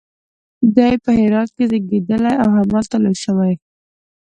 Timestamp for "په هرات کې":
1.03-1.63